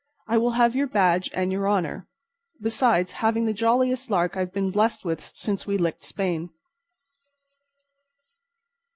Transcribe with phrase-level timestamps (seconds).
[0.27, 2.07] I will have your badge and your honor,
[2.59, 6.49] besides having the jolliest lark I've been blessed with since we licked Spain."